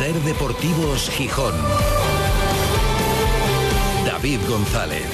[0.00, 1.52] Ser Deportivos Gijón.
[4.06, 5.04] David González.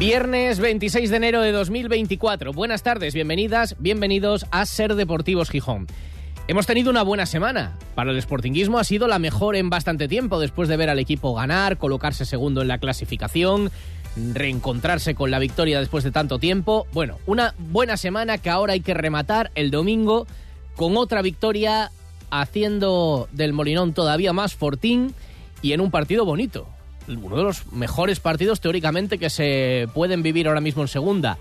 [0.00, 2.52] Viernes 26 de enero de 2024.
[2.52, 5.86] Buenas tardes, bienvenidas, bienvenidos a Ser Deportivos Gijón.
[6.48, 7.76] Hemos tenido una buena semana.
[7.96, 11.34] Para el Sportinguismo ha sido la mejor en bastante tiempo después de ver al equipo
[11.34, 13.70] ganar, colocarse segundo en la clasificación,
[14.16, 16.86] reencontrarse con la victoria después de tanto tiempo.
[16.92, 20.26] Bueno, una buena semana que ahora hay que rematar el domingo
[20.74, 21.90] con otra victoria
[22.30, 25.14] haciendo del Molinón todavía más fortín
[25.62, 26.66] y en un partido bonito
[27.08, 31.38] uno de los mejores partidos teóricamente que se pueden vivir ahora mismo en segunda.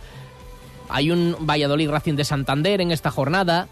[0.90, 3.68] Hay un Valladolid Racing de Santander en esta jornada.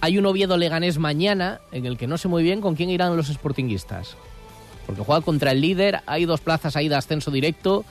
[0.00, 3.16] Hay un Oviedo Leganés mañana, en el que no sé muy bien con quién irán
[3.16, 4.16] los sportinguistas.
[4.86, 7.84] Porque juega contra el líder, hay dos plazas ahí de ascenso directo.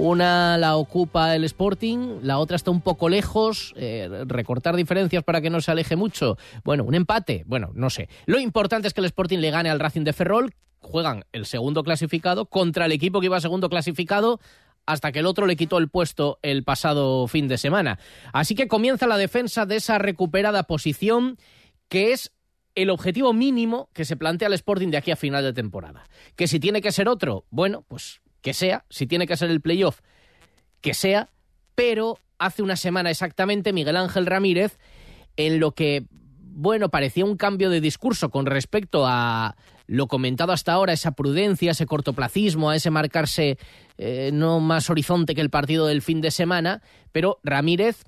[0.00, 3.74] Una la ocupa el Sporting, la otra está un poco lejos.
[3.76, 6.38] Eh, recortar diferencias para que no se aleje mucho.
[6.62, 7.42] Bueno, un empate.
[7.48, 8.08] Bueno, no sé.
[8.24, 11.82] Lo importante es que el Sporting le gane al Racing de Ferrol, juegan el segundo
[11.82, 14.38] clasificado contra el equipo que iba segundo clasificado
[14.86, 17.98] hasta que el otro le quitó el puesto el pasado fin de semana.
[18.32, 21.38] Así que comienza la defensa de esa recuperada posición
[21.88, 22.30] que es
[22.76, 26.08] el objetivo mínimo que se plantea el Sporting de aquí a final de temporada.
[26.36, 29.60] Que si tiene que ser otro, bueno, pues que sea, si tiene que ser el
[29.60, 30.00] playoff,
[30.80, 31.28] que sea,
[31.74, 34.78] pero hace una semana exactamente Miguel Ángel Ramírez
[35.36, 36.06] en lo que
[36.40, 39.54] bueno, parecía un cambio de discurso con respecto a
[39.86, 43.58] lo comentado hasta ahora, esa prudencia, ese cortoplacismo, a ese marcarse
[43.98, 46.80] eh, no más horizonte que el partido del fin de semana,
[47.12, 48.02] pero Ramírez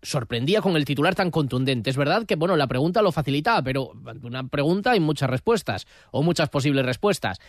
[0.00, 1.90] sorprendía con el titular tan contundente.
[1.90, 3.90] Es verdad que, bueno, la pregunta lo facilitaba, pero
[4.22, 7.40] una pregunta hay muchas respuestas, o muchas posibles respuestas.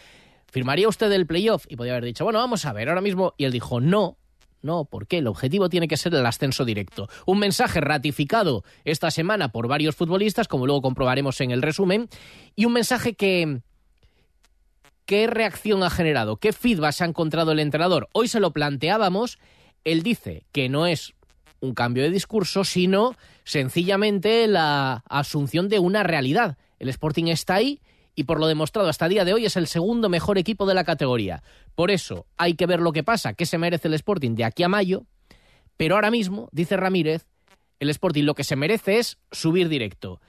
[0.51, 1.65] ¿Firmaría usted el playoff?
[1.67, 3.33] Y podía haber dicho, bueno, vamos a ver ahora mismo.
[3.37, 4.17] Y él dijo, no,
[4.61, 5.19] no, ¿por qué?
[5.19, 7.09] El objetivo tiene que ser el ascenso directo.
[7.25, 12.09] Un mensaje ratificado esta semana por varios futbolistas, como luego comprobaremos en el resumen,
[12.55, 13.61] y un mensaje que...
[15.05, 16.35] ¿Qué reacción ha generado?
[16.35, 18.09] ¿Qué feedback se ha encontrado el entrenador?
[18.11, 19.39] Hoy se lo planteábamos,
[19.85, 21.13] él dice que no es
[21.61, 26.57] un cambio de discurso, sino sencillamente la asunción de una realidad.
[26.77, 27.79] El Sporting está ahí
[28.17, 30.83] y por lo demostrado hasta día de hoy es el segundo mejor equipo de la
[30.83, 31.43] categoría.
[31.75, 34.63] Por eso hay que ver lo que pasa, qué se merece el Sporting de aquí
[34.63, 35.03] a mayo,
[35.77, 37.27] pero ahora mismo, dice Ramírez,
[37.79, 40.19] el Sporting lo que se merece es subir directo.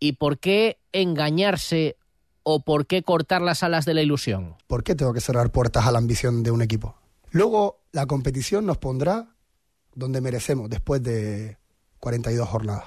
[0.00, 1.98] ¿Y por qué engañarse
[2.42, 4.56] o por qué cortar las alas de la ilusión?
[4.66, 6.96] ¿Por qué tengo que cerrar puertas a la ambición de un equipo?
[7.32, 9.28] Luego la competición nos pondrá
[9.94, 11.58] donde merecemos después de
[12.00, 12.84] 42 jornadas.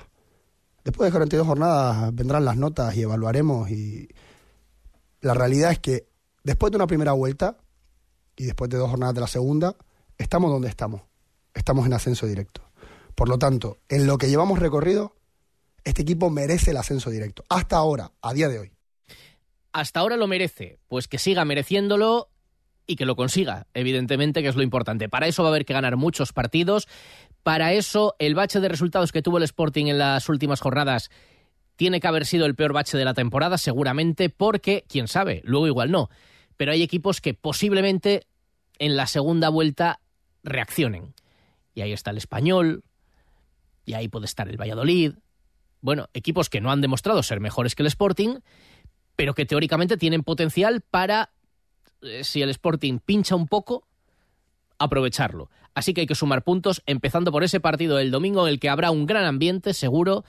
[0.87, 4.07] Después de 42 jornadas vendrán las notas y evaluaremos y
[5.19, 6.07] la realidad es que
[6.45, 7.57] después de una primera vuelta
[8.37, 9.75] y después de dos jornadas de la segunda,
[10.17, 11.01] estamos donde estamos.
[11.53, 12.61] Estamos en ascenso directo.
[13.15, 15.17] Por lo tanto, en lo que llevamos recorrido,
[15.83, 17.43] este equipo merece el ascenso directo.
[17.49, 18.71] Hasta ahora, a día de hoy.
[19.73, 20.79] Hasta ahora lo merece.
[20.87, 22.29] Pues que siga mereciéndolo
[22.85, 25.09] y que lo consiga, evidentemente, que es lo importante.
[25.09, 26.87] Para eso va a haber que ganar muchos partidos.
[27.47, 31.09] Para eso, el bache de resultados que tuvo el Sporting en las últimas jornadas
[31.77, 35.65] tiene que haber sido el peor bache de la temporada, seguramente, porque, quién sabe, luego
[35.65, 36.09] igual no.
[36.57, 38.27] Pero hay equipos que posiblemente
[38.79, 40.01] en la segunda vuelta
[40.43, 41.13] reaccionen.
[41.73, 42.83] Y ahí está el español,
[43.85, 45.13] y ahí puede estar el Valladolid.
[45.79, 48.39] Bueno, equipos que no han demostrado ser mejores que el Sporting,
[49.15, 51.31] pero que teóricamente tienen potencial para,
[52.01, 53.87] eh, si el Sporting pincha un poco,
[54.79, 55.49] aprovecharlo.
[55.73, 58.69] Así que hay que sumar puntos, empezando por ese partido del domingo en el que
[58.69, 60.25] habrá un gran ambiente, seguro,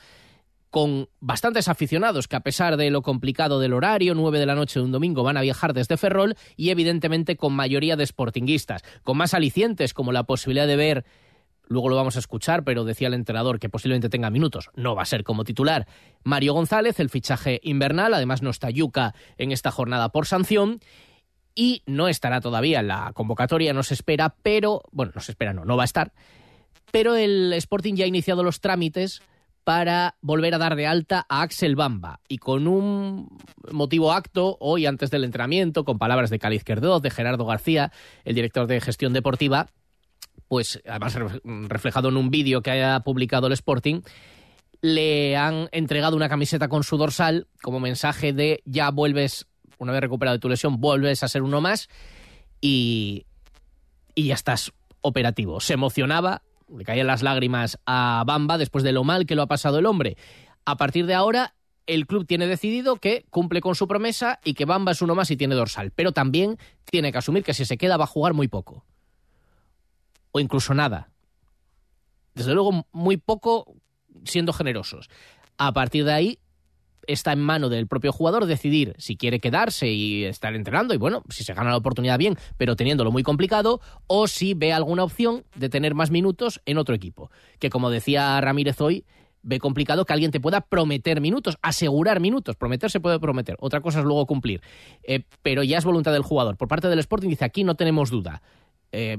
[0.71, 4.79] con bastantes aficionados que a pesar de lo complicado del horario, 9 de la noche
[4.79, 9.17] de un domingo, van a viajar desde Ferrol y evidentemente con mayoría de sportinguistas, con
[9.17, 11.05] más alicientes como la posibilidad de ver,
[11.67, 15.03] luego lo vamos a escuchar, pero decía el entrenador que posiblemente tenga minutos, no va
[15.03, 15.87] a ser como titular,
[16.23, 20.81] Mario González, el fichaje invernal, además no está Yuca en esta jornada por sanción,
[21.59, 25.53] y no estará todavía en la convocatoria, no se espera, pero, bueno, no se espera,
[25.53, 26.13] no, no va a estar,
[26.93, 29.23] pero el Sporting ya ha iniciado los trámites
[29.65, 32.21] para volver a dar de alta a Axel Bamba.
[32.29, 33.37] Y con un
[33.73, 37.91] motivo acto hoy antes del entrenamiento con palabras de Cali Izquierdo, de Gerardo García,
[38.25, 39.67] el director de gestión deportiva,
[40.47, 44.03] pues además reflejado en un vídeo que haya publicado el Sporting,
[44.81, 50.01] le han entregado una camiseta con su dorsal como mensaje de ya vuelves una vez
[50.01, 51.89] recuperado tu lesión, vuelves a ser uno más
[52.61, 53.27] y,
[54.15, 55.61] y ya estás operativo.
[55.61, 56.43] Se emocionaba,
[56.77, 59.87] le caían las lágrimas a Bamba después de lo mal que lo ha pasado el
[59.87, 60.17] hombre.
[60.65, 61.55] A partir de ahora,
[61.87, 65.31] el club tiene decidido que cumple con su promesa y que Bamba es uno más
[65.31, 66.59] y tiene dorsal, pero también
[66.91, 68.85] tiene que asumir que si se queda va a jugar muy poco.
[70.31, 71.09] o incluso nada.
[72.35, 73.75] Desde luego, muy poco
[74.25, 75.09] siendo generosos.
[75.57, 76.39] A partir de ahí,
[77.07, 81.23] está en mano del propio jugador decidir si quiere quedarse y estar entrenando, y bueno,
[81.29, 85.45] si se gana la oportunidad bien, pero teniéndolo muy complicado, o si ve alguna opción
[85.55, 87.31] de tener más minutos en otro equipo.
[87.59, 89.05] Que como decía Ramírez hoy,
[89.43, 92.57] ve complicado que alguien te pueda prometer minutos, asegurar minutos.
[92.57, 94.61] Prometer se puede prometer, otra cosa es luego cumplir.
[95.03, 96.57] Eh, pero ya es voluntad del jugador.
[96.57, 98.43] Por parte del Sporting dice, aquí no tenemos duda.
[98.93, 99.19] Eh,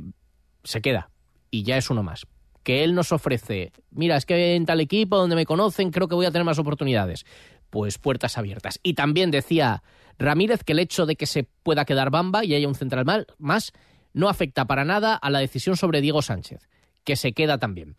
[0.64, 1.10] se queda
[1.52, 2.28] y ya es uno más.
[2.64, 6.16] Que él nos ofrece, mira, es que en tal equipo donde me conocen creo que
[6.16, 7.26] voy a tener más oportunidades.
[7.70, 8.80] Pues puertas abiertas.
[8.84, 9.84] Y también decía
[10.18, 13.72] Ramírez que el hecho de que se pueda quedar Bamba y haya un central más
[14.14, 16.68] no afecta para nada a la decisión sobre Diego Sánchez,
[17.04, 17.96] que se queda también.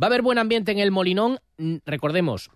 [0.00, 1.38] Va a haber buen ambiente en el Molinón.
[1.56, 2.50] Mm, recordemos,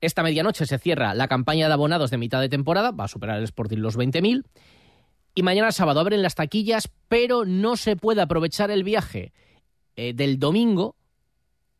[0.00, 3.38] esta medianoche se cierra la campaña de abonados de mitad de temporada, va a superar
[3.38, 4.44] el Sporting los 20.000.
[5.34, 9.32] Y mañana sábado abren las taquillas, pero no se puede aprovechar el viaje
[9.96, 10.96] eh, del domingo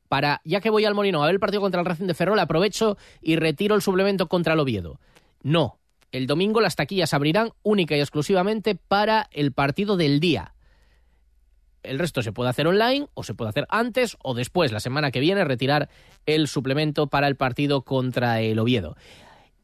[0.09, 2.39] para, ya que voy al Molinón a ver el partido contra el Racing de Ferrol,
[2.39, 5.01] aprovecho y retiro el suplemento contra el Oviedo.
[5.43, 5.79] No,
[6.13, 10.55] el domingo las taquillas abrirán única y exclusivamente para el partido del día.
[11.83, 15.11] El resto se puede hacer online o se puede hacer antes o después, la semana
[15.11, 15.91] que viene, retirar
[16.25, 18.97] el suplemento para el partido contra el Oviedo.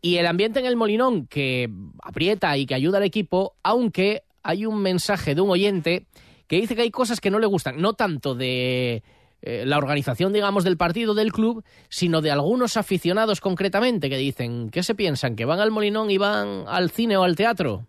[0.03, 1.71] Y el ambiente en el Molinón que
[2.03, 6.07] aprieta y que ayuda al equipo, aunque hay un mensaje de un oyente
[6.47, 9.03] que dice que hay cosas que no le gustan, no tanto de
[9.43, 14.71] eh, la organización, digamos, del partido del club, sino de algunos aficionados concretamente que dicen,
[14.71, 15.37] ¿qué se piensan?
[15.37, 17.87] ¿Que van al Molinón y van al cine o al teatro?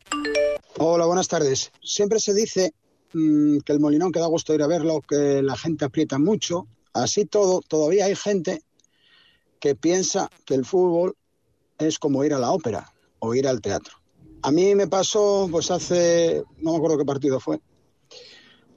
[0.77, 1.71] Hola, buenas tardes.
[1.81, 2.73] Siempre se dice
[3.13, 6.67] Mm, que el Molinón que da gusto ir a verlo, que la gente aprieta mucho.
[6.93, 8.61] Así todo, todavía hay gente
[9.59, 11.15] que piensa que el fútbol
[11.77, 13.95] es como ir a la ópera o ir al teatro.
[14.43, 17.59] A mí me pasó, pues hace, no me acuerdo qué partido fue,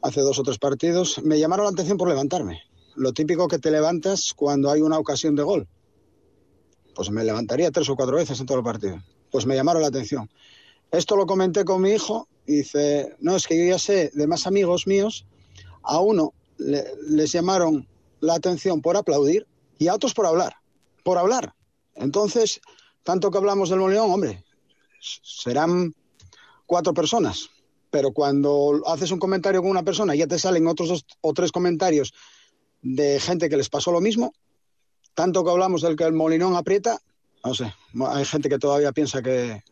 [0.05, 2.61] hace dos o tres partidos, me llamaron la atención por levantarme.
[2.95, 5.67] Lo típico que te levantas cuando hay una ocasión de gol.
[6.95, 9.03] Pues me levantaría tres o cuatro veces en todo el partido.
[9.33, 10.31] Pues me llamaron la atención.
[10.91, 14.27] Esto lo comenté con mi hijo y dice, no, es que yo ya sé de
[14.27, 15.25] más amigos míos,
[15.83, 17.89] a uno les llamaron
[18.21, 19.47] la atención por aplaudir
[19.79, 20.55] y a otros por hablar,
[21.03, 21.55] por hablar.
[21.95, 22.61] Entonces,
[23.05, 24.45] tanto que hablamos del Molinón, hombre,
[25.01, 25.95] serán
[26.67, 27.49] cuatro personas,
[27.95, 31.33] pero cuando haces un comentario con una persona y ya te salen otros dos o
[31.33, 32.13] tres comentarios
[32.83, 34.35] de gente que les pasó lo mismo,
[35.15, 36.99] tanto que hablamos del que el Molinón aprieta,
[37.45, 37.73] no sé,
[38.09, 39.63] hay gente que todavía piensa que,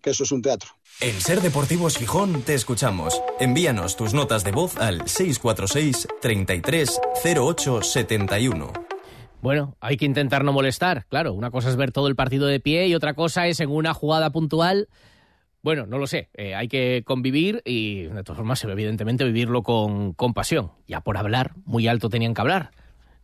[0.00, 0.70] que eso es un teatro.
[1.00, 3.20] En Ser Deportivos Gijón te escuchamos.
[3.40, 7.00] Envíanos tus notas de voz al 646 33
[7.36, 8.72] 08 71.
[9.42, 11.34] Bueno, hay que intentar no molestar, claro.
[11.34, 13.94] Una cosa es ver todo el partido de pie y otra cosa es en una
[13.94, 14.86] jugada puntual.
[15.66, 16.28] Bueno, no lo sé.
[16.34, 20.70] Eh, hay que convivir y, de todas formas, evidentemente, vivirlo con, con pasión.
[20.86, 22.70] Ya por hablar, muy alto tenían que hablar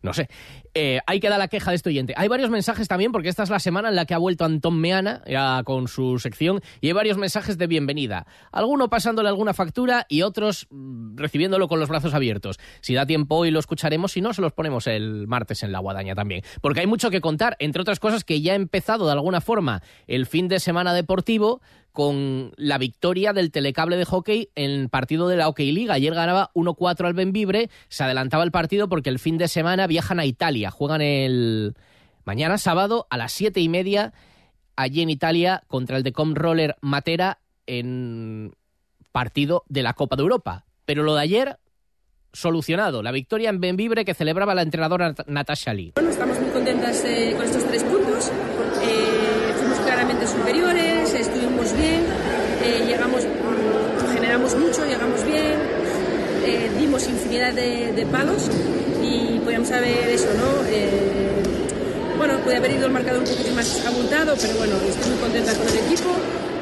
[0.02, 0.28] no sé.
[0.74, 2.14] Eh, hay que dar la queja de este oyente.
[2.16, 4.80] Hay varios mensajes también, porque esta es la semana en la que ha vuelto Antón
[4.80, 8.26] Meana ya con su sección, y hay varios mensajes de bienvenida.
[8.50, 12.58] Alguno pasándole alguna factura y otros mm, recibiéndolo con los brazos abiertos.
[12.80, 15.78] Si da tiempo hoy lo escucharemos, si no, se los ponemos el martes en la
[15.78, 16.42] guadaña también.
[16.60, 19.82] Porque hay mucho que contar, entre otras cosas que ya ha empezado de alguna forma
[20.06, 21.60] el fin de semana deportivo
[21.92, 25.94] con la victoria del telecable de hockey en partido de la Hockey Liga.
[25.94, 30.18] Ayer ganaba 1-4 al Benvibre, se adelantaba el partido porque el fin de semana viajan
[30.18, 31.74] a Italia, juegan el
[32.24, 34.12] mañana sábado a las siete y media
[34.76, 38.54] allí en Italia contra el Decom Roller Matera en
[39.12, 40.64] partido de la Copa de Europa.
[40.84, 41.58] Pero lo de ayer
[42.32, 43.02] solucionado.
[43.02, 45.92] La victoria en Benvibre que celebraba la entrenadora Natasha Lee.
[45.94, 48.32] Bueno, estamos muy contentas eh, con estos tres puntos.
[48.82, 49.52] Eh,
[50.26, 52.02] superiores, estuvimos bien,
[52.62, 53.22] eh, llegamos,
[54.12, 55.54] generamos mucho, llegamos bien,
[56.78, 58.48] dimos infinidad de, palos
[59.02, 62.16] y podíamos saber eso, ¿no?
[62.18, 65.54] bueno, puede haber ido el marcador un poquito más abultado, pero bueno, estoy muy contenta
[65.54, 66.10] con el equipo.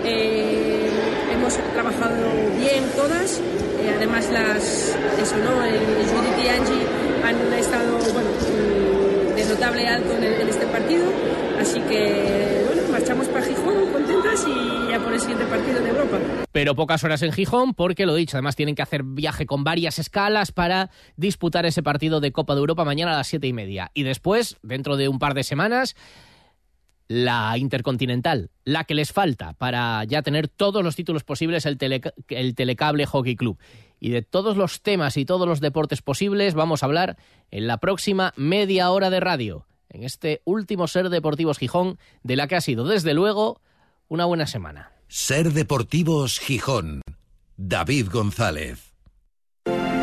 [0.04, 2.16] hemos trabajado
[2.58, 3.40] bien todas
[3.80, 4.92] eh, además, las,
[5.22, 5.64] eso, ¿no?
[5.64, 6.84] El, Judith y Angie
[7.24, 8.28] han estado bueno,
[9.34, 11.04] de notable alto en, este partido.
[11.58, 16.18] Así que, bueno, marchamos para Gijón contentas y ya por el siguiente partido de Europa.
[16.52, 19.98] Pero pocas horas en Gijón, porque lo dicho, además tienen que hacer viaje con varias
[19.98, 23.90] escalas para disputar ese partido de Copa de Europa mañana a las siete y media.
[23.94, 25.96] Y después, dentro de un par de semanas,
[27.08, 31.78] la Intercontinental, la que les falta para ya tener todos los títulos posibles el,
[32.28, 33.58] el Telecable Hockey Club.
[33.98, 37.16] Y de todos los temas y todos los deportes posibles vamos a hablar
[37.50, 42.46] en la próxima media hora de radio, en este último Ser Deportivos Gijón, de la
[42.48, 43.60] que ha sido, desde luego,
[44.08, 44.92] una buena semana.
[45.08, 47.02] Ser Deportivos Gijón,
[47.56, 48.89] David González.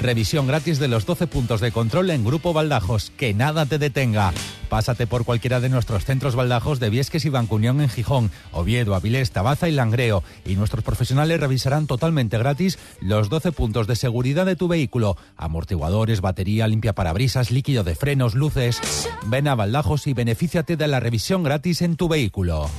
[0.00, 3.12] Revisión gratis de los 12 puntos de control en Grupo Baldajos.
[3.16, 4.32] Que nada te detenga.
[4.68, 9.32] Pásate por cualquiera de nuestros centros baldajos de Viesques y Bancuñón en Gijón, Oviedo, Avilés,
[9.32, 10.22] Tabaza y Langreo.
[10.44, 15.16] Y nuestros profesionales revisarán totalmente gratis los 12 puntos de seguridad de tu vehículo.
[15.36, 18.80] Amortiguadores, batería, limpia parabrisas, líquido de frenos, luces.
[19.26, 22.70] Ven a Baldajos y benefíciate de la revisión gratis en tu vehículo.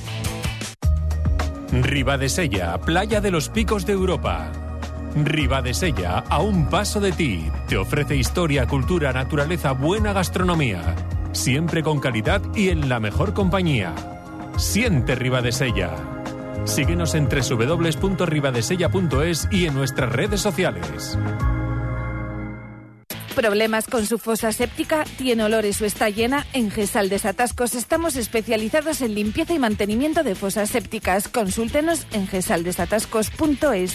[1.70, 4.69] Ribadesella, playa de los picos de Europa.
[5.14, 10.96] Ribadesella, a un paso de ti, te ofrece historia, cultura, naturaleza, buena gastronomía.
[11.32, 13.94] Siempre con calidad y en la mejor compañía.
[14.56, 15.90] Siente Ribadesella.
[16.64, 21.18] Síguenos en www.ribadesella.es y en nuestras redes sociales.
[23.34, 25.04] ¿Problemas con su fosa séptica?
[25.16, 26.46] ¿Tiene olores o está llena?
[26.52, 31.28] En Gesal Desatascos estamos especializados en limpieza y mantenimiento de fosas sépticas.
[31.28, 33.94] Consúltenos en gesaldesatascos.es.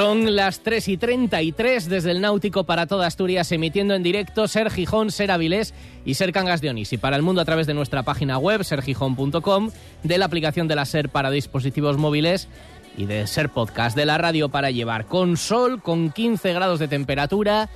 [0.00, 4.70] Son las 3 y 33 desde el Náutico para toda Asturias, emitiendo en directo Ser
[4.70, 5.74] Gijón, Ser Avilés
[6.06, 6.90] y Ser Cangas de.
[6.90, 9.70] Y para el mundo a través de nuestra página web, sergijón.com,
[10.02, 12.48] de la aplicación de la Ser para dispositivos móviles
[12.96, 16.88] y de Ser Podcast, de la radio para llevar, con sol, con 15 grados de
[16.88, 17.68] temperatura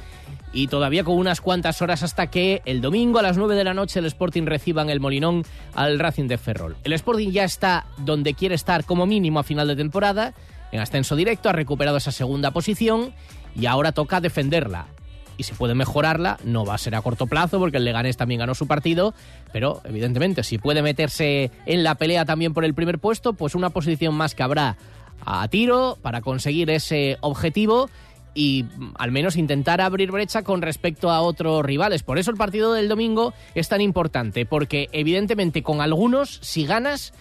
[0.55, 3.75] y todavía con unas cuantas horas hasta que el domingo a las 9 de la
[3.75, 6.77] noche el Sporting reciba en el Molinón al Racing de Ferrol.
[6.85, 10.33] El Sporting ya está donde quiere estar como mínimo a final de temporada
[10.75, 13.15] en ascenso directo, ha recuperado esa segunda posición
[13.55, 14.89] y ahora toca defenderla.
[15.37, 18.41] Y si puede mejorarla, no va a ser a corto plazo porque el Leganés también
[18.41, 19.15] ganó su partido,
[19.53, 23.71] pero evidentemente si puede meterse en la pelea también por el primer puesto, pues una
[23.71, 24.77] posición más que habrá
[25.25, 27.89] a tiro para conseguir ese objetivo
[28.35, 28.65] y
[28.97, 32.03] al menos intentar abrir brecha con respecto a otros rivales.
[32.03, 37.13] Por eso el partido del domingo es tan importante, porque evidentemente con algunos, si ganas,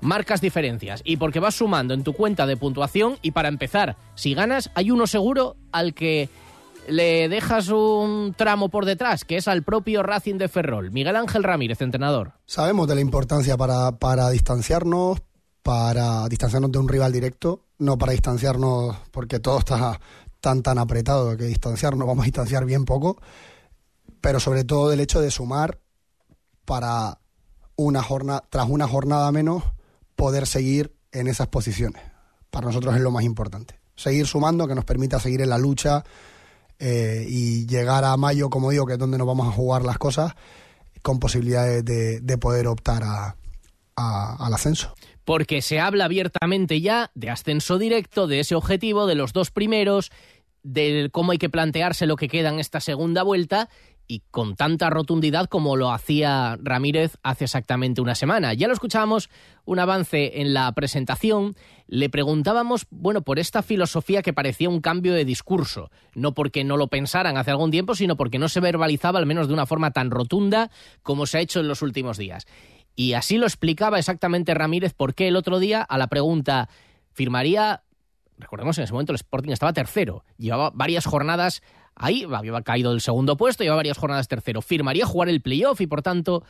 [0.00, 4.34] marcas diferencias y porque vas sumando en tu cuenta de puntuación y para empezar, si
[4.34, 6.28] ganas, hay uno seguro al que
[6.88, 10.90] le dejas un tramo por detrás, que es al propio Racing de Ferrol.
[10.90, 12.32] Miguel Ángel Ramírez, entrenador.
[12.46, 15.18] Sabemos de la importancia para, para distanciarnos,
[15.62, 20.00] para distanciarnos de un rival directo, no para distanciarnos porque todo está
[20.40, 23.18] tan tan apretado que distanciarnos vamos a distanciar bien poco,
[24.20, 25.78] pero sobre todo del hecho de sumar
[26.64, 27.18] para
[27.76, 29.62] una jornada, tras una jornada menos,
[30.20, 32.02] poder seguir en esas posiciones.
[32.50, 33.80] Para nosotros es lo más importante.
[33.96, 36.04] Seguir sumando, que nos permita seguir en la lucha
[36.78, 39.96] eh, y llegar a mayo, como digo, que es donde nos vamos a jugar las
[39.96, 40.34] cosas,
[41.00, 43.34] con posibilidades de, de poder optar a,
[43.96, 44.94] al ascenso.
[45.24, 50.10] porque se habla abiertamente ya de ascenso directo, de ese objetivo, de los dos primeros,
[50.62, 53.70] de cómo hay que plantearse lo que queda en esta segunda vuelta
[54.10, 58.54] y con tanta rotundidad como lo hacía Ramírez hace exactamente una semana.
[58.54, 59.30] Ya lo escuchábamos
[59.64, 61.54] un avance en la presentación,
[61.86, 66.76] le preguntábamos, bueno, por esta filosofía que parecía un cambio de discurso, no porque no
[66.76, 69.92] lo pensaran hace algún tiempo, sino porque no se verbalizaba al menos de una forma
[69.92, 70.72] tan rotunda
[71.04, 72.48] como se ha hecho en los últimos días.
[72.96, 76.68] Y así lo explicaba exactamente Ramírez por qué el otro día a la pregunta
[77.12, 77.84] firmaría
[78.40, 81.62] recordemos en ese momento el Sporting estaba tercero, llevaba varias jornadas
[82.00, 85.86] ahí, había caído del segundo puesto, llevaba varias jornadas tercero, firmaría jugar el playoff y
[85.86, 86.42] por tanto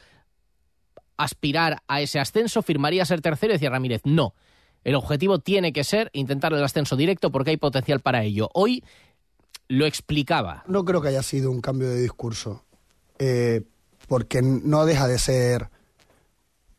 [1.16, 4.35] aspirar a ese ascenso, firmaría ser tercero y decía Ramírez, no,
[4.85, 8.49] el objetivo tiene que ser intentar el ascenso directo porque hay potencial para ello.
[8.54, 8.83] Hoy
[9.69, 10.64] lo explicaba.
[10.66, 12.64] No creo que haya sido un cambio de discurso,
[13.19, 13.62] eh,
[14.09, 15.69] porque no deja de ser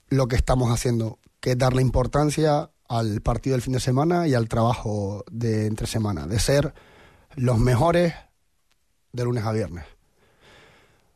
[0.09, 4.33] lo que estamos haciendo, que es darle importancia al partido del fin de semana y
[4.33, 6.73] al trabajo de entre semana, de ser
[7.35, 8.13] los mejores
[9.11, 9.85] de lunes a viernes.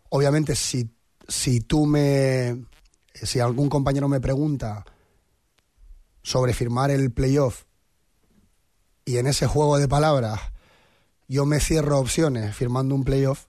[0.10, 0.90] Obviamente, si,
[1.28, 2.66] si tú me.
[3.14, 4.84] Si algún compañero me pregunta
[6.22, 7.64] sobre firmar el playoff
[9.06, 10.42] y en ese juego de palabras
[11.28, 13.46] yo me cierro opciones firmando un playoff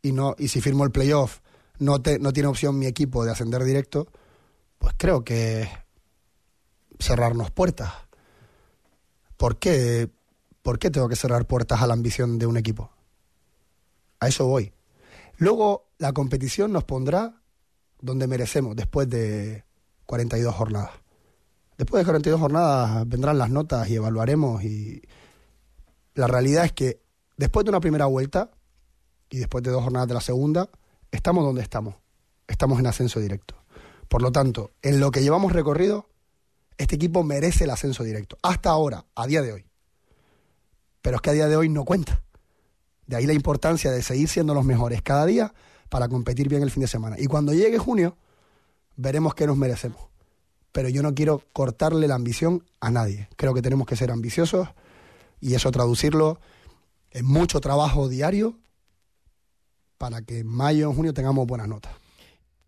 [0.00, 1.40] y no y si firmo el playoff
[1.78, 4.06] no te, no tiene opción mi equipo de ascender directo,
[4.78, 5.68] pues creo que
[6.98, 7.92] cerrarnos puertas.
[9.36, 10.08] ¿Por qué?
[10.62, 12.92] ¿Por qué tengo que cerrar puertas a la ambición de un equipo?
[14.22, 14.72] A eso voy.
[15.36, 17.42] Luego la competición nos pondrá
[18.00, 19.64] donde merecemos después de
[20.06, 20.92] 42 jornadas.
[21.76, 25.02] Después de 42 jornadas vendrán las notas y evaluaremos y
[26.14, 27.02] la realidad es que
[27.36, 28.52] después de una primera vuelta
[29.28, 30.70] y después de dos jornadas de la segunda,
[31.10, 31.96] estamos donde estamos.
[32.46, 33.56] Estamos en ascenso directo.
[34.06, 36.08] Por lo tanto, en lo que llevamos recorrido,
[36.78, 38.38] este equipo merece el ascenso directo.
[38.40, 39.66] Hasta ahora, a día de hoy.
[41.00, 42.22] Pero es que a día de hoy no cuenta.
[43.12, 45.52] De ahí la importancia de seguir siendo los mejores cada día
[45.90, 47.16] para competir bien el fin de semana.
[47.18, 48.16] Y cuando llegue junio,
[48.96, 50.00] veremos qué nos merecemos.
[50.72, 53.28] Pero yo no quiero cortarle la ambición a nadie.
[53.36, 54.66] Creo que tenemos que ser ambiciosos
[55.42, 56.40] y eso traducirlo
[57.10, 58.58] en mucho trabajo diario
[59.98, 61.92] para que en mayo, en junio tengamos buenas notas.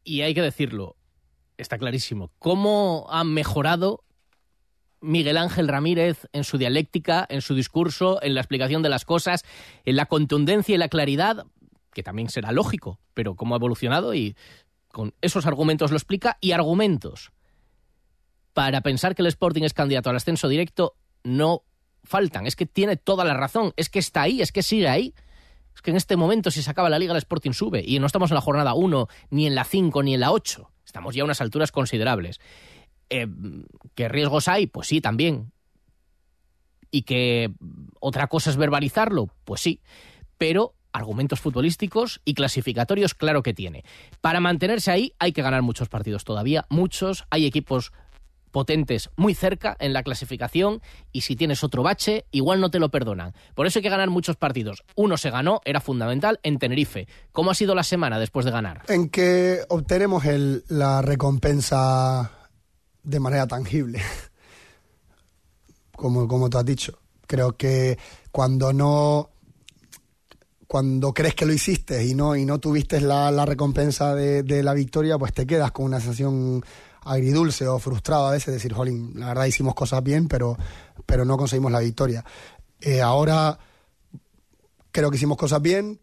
[0.05, 0.95] Y hay que decirlo,
[1.57, 2.31] está clarísimo.
[2.39, 4.05] ¿Cómo ha mejorado
[5.05, 9.45] Miguel Ángel Ramírez en su dialéctica, en su discurso, en la explicación de las cosas,
[9.85, 11.47] en la contundencia y la claridad,
[11.93, 14.37] que también será lógico, pero cómo ha evolucionado y
[14.89, 17.33] con esos argumentos lo explica, y argumentos
[18.55, 21.65] para pensar que el Sporting es candidato al ascenso directo no
[22.05, 22.47] faltan.
[22.47, 25.15] Es que tiene toda la razón, es que está ahí, es que sigue ahí.
[25.75, 27.83] Es que en este momento, si se acaba la liga, el Sporting sube.
[27.85, 30.71] Y no estamos en la jornada 1, ni en la 5, ni en la 8.
[30.87, 32.39] Estamos ya a unas alturas considerables.
[33.15, 33.29] Eh,
[33.95, 34.67] ¿Qué riesgos hay?
[34.67, 35.53] Pues sí, también.
[36.91, 37.53] ¿Y que
[38.01, 39.29] otra cosa es verbalizarlo?
[39.45, 39.81] Pues sí.
[40.37, 43.85] Pero argumentos futbolísticos y clasificatorios, claro que tiene.
[44.21, 47.25] Para mantenerse ahí hay que ganar muchos partidos todavía, muchos.
[47.31, 47.93] Hay equipos
[48.51, 50.81] potentes muy cerca en la clasificación
[51.13, 53.33] y si tienes otro bache, igual no te lo perdonan.
[53.55, 54.85] Por eso hay que ganar muchos partidos.
[54.97, 57.07] Uno se ganó, era fundamental, en Tenerife.
[57.33, 58.83] ¿Cómo ha sido la semana después de ganar?
[58.89, 60.25] En que obtenemos
[60.69, 62.31] la recompensa
[63.05, 64.03] de manera tangible,
[65.97, 66.99] como, como tú has dicho.
[67.27, 67.99] Creo que
[68.31, 69.31] cuando no
[70.67, 74.75] cuando crees que lo hiciste y no y no tuviste la, la recompensa de, la
[74.75, 76.65] victoria, pues te quedas con una sensación
[77.03, 80.57] agridulce o frustrado a veces, decir, jolín, la verdad hicimos cosas bien, pero,
[81.07, 82.25] pero no conseguimos la victoria.
[82.81, 83.57] Eh, ahora
[84.91, 86.01] creo que hicimos cosas bien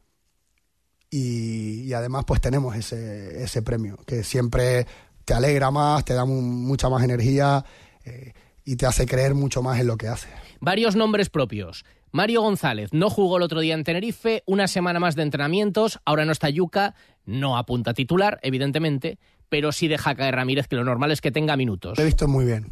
[1.10, 4.88] y, y, además pues tenemos ese, ese premio, que siempre
[5.26, 7.64] te alegra más, te da mucha más energía
[8.04, 8.34] eh,
[8.66, 10.32] y te hace creer mucho más en lo que haces.
[10.60, 11.86] Varios nombres propios.
[12.12, 16.26] Mario González no jugó el otro día en Tenerife, una semana más de entrenamientos, ahora
[16.26, 16.94] no está Yuca,
[17.26, 19.18] no apunta titular, evidentemente,
[19.52, 21.98] pero sí deja caer Ramírez, que lo normal es que tenga minutos.
[21.98, 22.68] Lo he visto muy bien.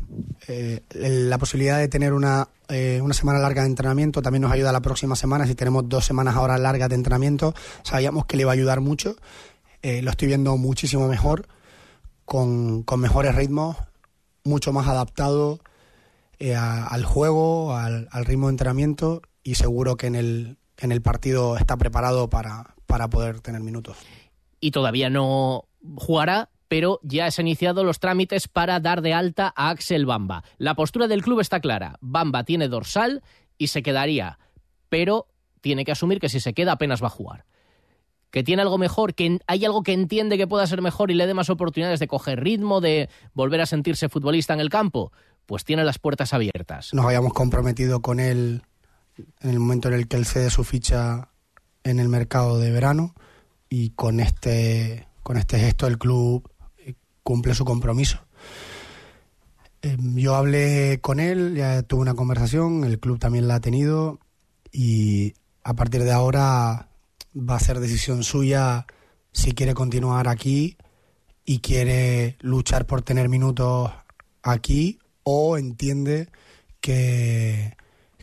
[0.47, 4.71] Eh, la posibilidad de tener una, eh, una semana larga de entrenamiento también nos ayuda
[4.71, 5.45] la próxima semana.
[5.45, 9.17] Si tenemos dos semanas ahora largas de entrenamiento, sabíamos que le va a ayudar mucho.
[9.81, 11.47] Eh, lo estoy viendo muchísimo mejor,
[12.29, 13.75] con, mejores ritmos,
[14.45, 15.59] mucho más adaptado
[16.37, 21.01] eh, al juego, al, al, ritmo de entrenamiento y seguro que en el, en el
[21.01, 23.97] partido está preparado para, para poder tener minutos.
[24.61, 25.65] Y todavía no
[25.95, 30.43] jugará, pero ya se han iniciado los trámites para dar de alta a Axel Bamba.
[30.59, 31.97] La postura del club está clara.
[31.99, 33.23] Bamba tiene dorsal
[33.57, 34.37] y se quedaría,
[34.87, 35.27] pero
[35.61, 37.45] tiene que asumir que si se queda apenas va a jugar.
[38.31, 41.27] Que tiene algo mejor, que hay algo que entiende que pueda ser mejor y le
[41.27, 45.11] dé más oportunidades de coger ritmo, de volver a sentirse futbolista en el campo,
[45.45, 46.93] pues tiene las puertas abiertas.
[46.93, 48.63] Nos habíamos comprometido con él
[49.41, 51.29] en el momento en el que él cede su ficha
[51.83, 53.15] en el mercado de verano
[53.69, 58.19] y con este, con este gesto el club eh, cumple su compromiso.
[59.81, 64.19] Em, yo hablé con él, ya tuve una conversación, el club también la ha tenido
[64.71, 66.88] y a partir de ahora
[67.35, 68.85] va a ser decisión suya
[69.31, 70.77] si quiere continuar aquí
[71.45, 73.91] y quiere luchar por tener minutos
[74.43, 76.29] aquí o entiende
[76.81, 77.75] que,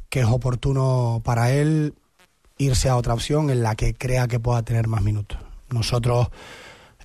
[0.08, 1.94] que es oportuno para él
[2.58, 5.38] irse a otra opción en la que crea que pueda tener más minutos.
[5.70, 6.28] Nosotros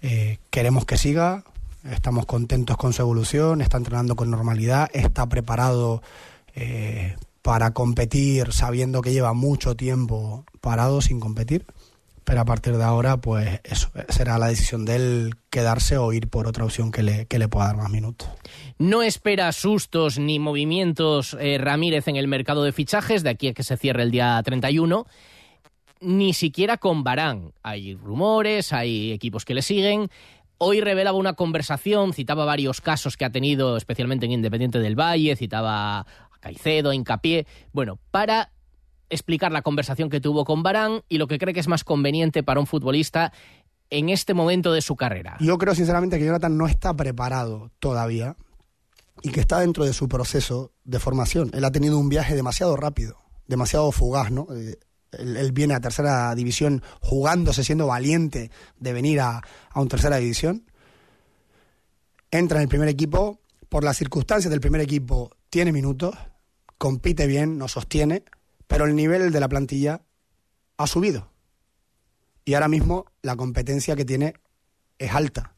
[0.02, 1.44] eh, queremos que siga,
[1.84, 6.02] estamos contentos con su evolución, está entrenando con normalidad, está preparado
[6.56, 11.66] eh, para competir sabiendo que lleva mucho tiempo parado sin competir.
[12.24, 16.30] Pero a partir de ahora, pues eso será la decisión de él quedarse o ir
[16.30, 18.30] por otra opción que le, que le pueda dar más minutos.
[18.78, 23.54] No espera sustos ni movimientos eh, Ramírez en el mercado de fichajes de aquí a
[23.54, 25.06] que se cierre el día 31
[26.02, 27.54] ni siquiera con Barán.
[27.64, 30.10] Hay rumores, hay equipos que le siguen.
[30.58, 35.36] Hoy revelaba una conversación, citaba varios casos que ha tenido, especialmente en Independiente del Valle,
[35.36, 36.06] citaba a
[36.40, 37.48] Caicedo, a Hincapié.
[37.72, 38.52] Bueno, para
[39.12, 42.42] explicar la conversación que tuvo con Barán y lo que cree que es más conveniente
[42.42, 43.32] para un futbolista
[43.92, 45.38] en este momento de su carrera.
[45.40, 48.36] Yo creo sinceramente que Jonathan no está preparado todavía
[49.22, 51.52] y que está dentro de su proceso de formación.
[51.54, 54.48] Él ha tenido un viaje demasiado rápido, demasiado fugaz, ¿no?
[54.56, 54.80] Eh,
[55.12, 60.66] él, viene a tercera división jugándose, siendo valiente de venir a, a un tercera división.
[62.32, 66.16] Entra en el primer equipo, por las circunstancias del primer equipo, tiene minutos,
[66.78, 68.24] compite bien, nos sostiene,
[68.72, 70.02] pero el nivel de la plantilla
[70.78, 71.30] ha subido.
[72.46, 74.36] Y ahora mismo la competencia que tiene
[74.98, 75.56] es alta.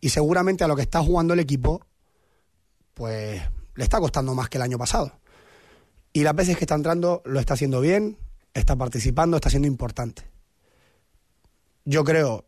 [0.00, 1.84] Y seguramente a lo que está jugando el equipo,
[2.94, 3.42] pues
[3.74, 5.18] le está costando más que el año pasado.
[6.12, 8.16] Y las veces que está entrando lo está haciendo bien,
[8.54, 10.22] está participando, está siendo importante.
[11.84, 12.44] Yo creo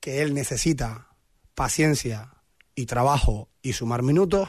[0.00, 1.08] que él necesita
[1.54, 2.32] paciencia
[2.74, 4.48] y trabajo y sumar minutos.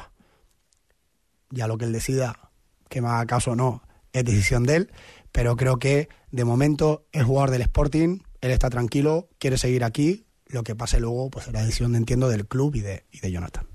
[1.50, 2.50] Ya lo que él decida,
[2.88, 4.92] que me haga caso o no, es decisión de él.
[5.32, 10.26] Pero creo que de momento es jugador del Sporting, él está tranquilo, quiere seguir aquí.
[10.48, 13.68] Lo que pase luego, pues la decisión, entiendo, del club y de, y de Jonathan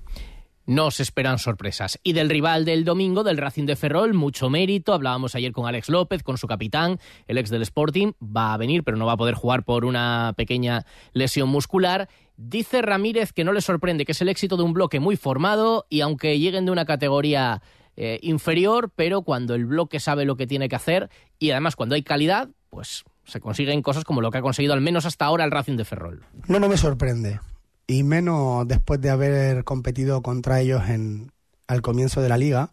[0.65, 1.99] no se esperan sorpresas.
[2.03, 4.93] Y del rival del domingo, del Racing de Ferrol, mucho mérito.
[4.93, 8.13] Hablábamos ayer con Alex López, con su capitán, el ex del Sporting.
[8.21, 12.09] Va a venir, pero no va a poder jugar por una pequeña lesión muscular.
[12.37, 15.85] Dice Ramírez que no le sorprende, que es el éxito de un bloque muy formado
[15.89, 17.61] y aunque lleguen de una categoría
[17.97, 21.95] eh, inferior, pero cuando el bloque sabe lo que tiene que hacer y además cuando
[21.95, 25.45] hay calidad, pues se consiguen cosas como lo que ha conseguido al menos hasta ahora
[25.45, 26.25] el Racing de Ferrol.
[26.47, 27.39] No, no me sorprende
[27.87, 31.31] y menos después de haber competido contra ellos en,
[31.67, 32.71] al comienzo de la liga.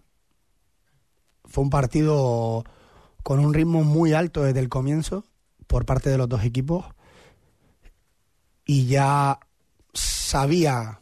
[1.44, 2.64] Fue un partido
[3.22, 5.24] con un ritmo muy alto desde el comienzo
[5.66, 6.86] por parte de los dos equipos
[8.64, 9.38] y ya
[9.92, 11.00] sabía,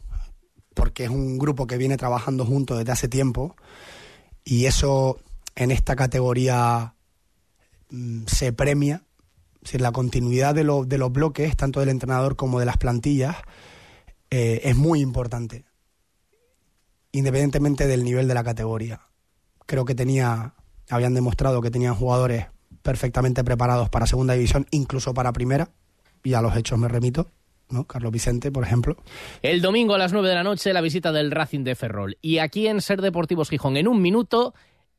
[0.73, 3.55] porque es un grupo que viene trabajando juntos desde hace tiempo,
[4.43, 5.19] y eso
[5.55, 6.95] en esta categoría
[7.89, 9.03] mm, se premia,
[9.63, 13.37] es la continuidad de, de los bloques, tanto del entrenador como de las plantillas,
[14.31, 15.65] eh, es muy importante,
[17.11, 19.01] independientemente del nivel de la categoría.
[19.65, 20.55] Creo que tenía,
[20.89, 22.47] habían demostrado que tenían jugadores
[22.81, 25.69] perfectamente preparados para segunda división, incluso para primera,
[26.23, 27.29] y a los hechos me remito.
[27.71, 27.85] ¿No?
[27.85, 28.97] Carlos Vicente, por ejemplo.
[29.41, 32.17] El domingo a las 9 de la noche, la visita del Racing de Ferrol.
[32.21, 34.53] Y aquí en Ser Deportivos Gijón, en un minuto,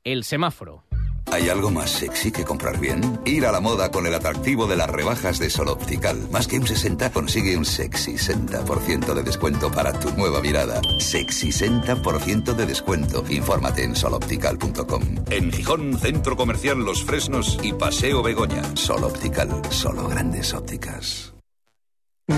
[0.04, 0.84] el semáforo.
[1.30, 3.18] ¿Hay algo más sexy que comprar bien?
[3.24, 6.28] Ir a la moda con el atractivo de las rebajas de Sol Optical.
[6.30, 10.82] Más que un 60 consigue un sexy 60% de descuento para tu nueva mirada.
[10.98, 13.24] Sexy 60% de descuento.
[13.30, 15.02] Infórmate en soloptical.com.
[15.30, 18.62] En Gijón, Centro Comercial Los Fresnos y Paseo Begoña.
[18.76, 21.31] Sol Optical, solo grandes ópticas.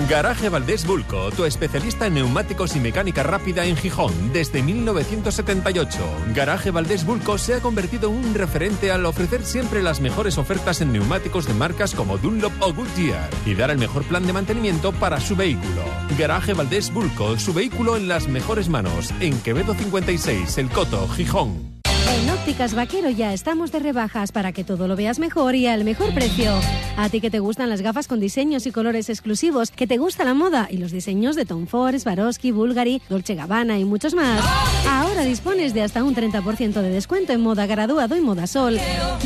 [0.09, 5.99] Garaje Valdés Bulco, tu especialista en neumáticos y mecánica rápida en Gijón desde 1978.
[6.35, 10.81] Garaje Valdés Bulco se ha convertido en un referente al ofrecer siempre las mejores ofertas
[10.81, 14.91] en neumáticos de marcas como Dunlop o Goodyear y dar el mejor plan de mantenimiento
[14.91, 15.81] para su vehículo.
[16.19, 21.74] Garaje Valdés Bulco, su vehículo en las mejores manos, en Quevedo 56, El Coto, Gijón.
[22.07, 25.83] En Ópticas Vaquero ya estamos de rebajas para que todo lo veas mejor y al
[25.83, 26.51] mejor precio.
[26.97, 30.23] A ti que te gustan las gafas con diseños y colores exclusivos, que te gusta
[30.23, 34.43] la moda y los diseños de Tom Ford, Swarovski, Bulgari, Dolce Gabbana y muchos más.
[34.87, 38.79] Ahora dispones de hasta un 30% de descuento en moda graduado y moda sol.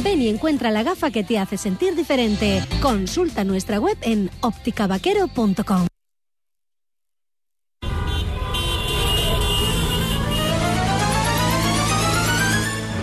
[0.04, 2.64] Ven y encuentra la gafa que te hace sentir diferente.
[2.82, 5.89] Consulta nuestra web en ópticavaquero.com.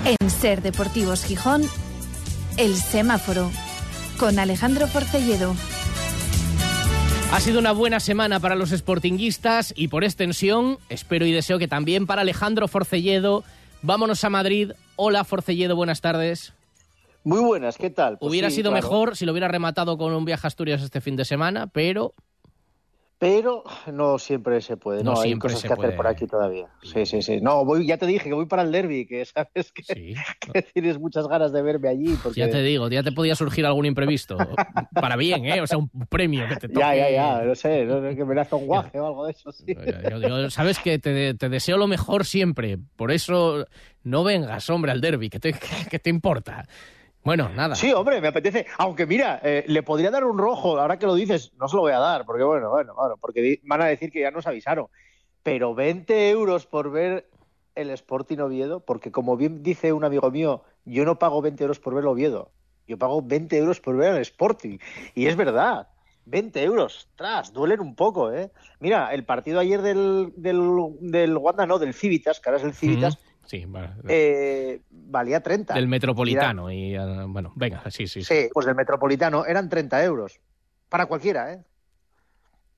[0.07, 1.63] En Ser Deportivos Gijón,
[2.57, 3.51] El Semáforo,
[4.21, 5.57] con Alejandro Forcelledo.
[7.33, 11.67] Ha sido una buena semana para los sportinguistas y por extensión espero y deseo que
[11.67, 13.43] también para Alejandro Forcelledo.
[13.83, 14.71] Vámonos a Madrid.
[14.95, 16.53] Hola Forcelledo, buenas tardes.
[17.25, 18.19] Muy buenas, ¿qué tal?
[18.19, 18.87] Pues hubiera sí, sido claro.
[18.87, 22.15] mejor si lo hubiera rematado con un viaje a Asturias este fin de semana, pero
[23.19, 25.89] Pero no siempre se puede, No no, hay siempre cosas se que puede.
[25.89, 26.69] hacer por aquí todavía.
[26.83, 27.41] Sí, sí, sí.
[27.41, 30.15] No, voy, ya te dije que voy para el derby, que sabes que,
[30.53, 32.15] que tienes muchas ganas de verme allí.
[32.23, 32.39] Porque...
[32.41, 34.37] ya te digo, ya te podía surgir algún imprevisto.
[34.95, 35.63] Para bien, ¿eh?
[35.63, 36.81] O sea, un premio que te toque.
[36.87, 39.33] Ya, ya, ya, no sé, no sé, que me nazca un guaje o algo de
[39.33, 39.65] eso, sí.
[40.11, 42.77] Yo digo, sabes que te, te deseo lo mejor siempre.
[42.97, 43.65] Por eso
[44.05, 45.31] no vengas, hombre, al derby.
[45.31, 45.55] ¿Qué te,
[45.91, 46.69] qué te importa?
[47.27, 47.75] Bueno, nada.
[47.75, 48.67] Sí, hombre, me apetece.
[48.79, 51.83] Aunque mira, eh, le podría dar un rojo, ahora que lo dices, no se lo
[51.83, 54.87] voy a dar, porque bueno, bueno, bueno, porque van a decir que ya nos avisaron.
[55.43, 57.29] Pero 20 euros por ver
[57.75, 61.81] el Sporting Oviedo, porque como bien dice un amigo mío, yo no pago 20 euros
[61.81, 62.53] por ver el Oviedo,
[62.87, 64.79] yo pago 20 euros por ver el Sporting.
[65.17, 65.89] Y es verdad,
[66.27, 68.53] 20 euros, tras, duelen un poco, ¿eh?
[68.79, 70.61] Mira, el partido ayer del, del,
[71.01, 73.91] del Wanda, no, del Civitas, que ahora es el Civitas, Sí, vale.
[74.09, 75.75] eh, valía 30.
[75.75, 76.71] del Y era- Metropolitano.
[76.71, 78.25] Y, eh, bueno, venga, sí, sí, sí.
[78.25, 80.39] Sí, pues del Metropolitano eran 30 euros.
[80.89, 81.65] Para cualquiera, ¿eh?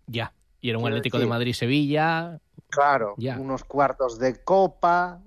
[0.07, 0.33] Ya.
[0.61, 2.41] Y era un Quiero Atlético de Madrid-Sevilla.
[2.69, 3.39] Claro, Ya.
[3.39, 5.21] unos cuartos de copa,